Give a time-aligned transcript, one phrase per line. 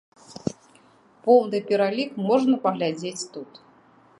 [1.27, 3.51] Поўны пералік можна паглядзець тут.